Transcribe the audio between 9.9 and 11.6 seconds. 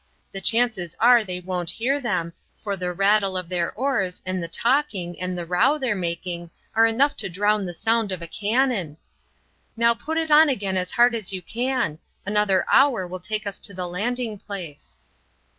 put it on again as hard as you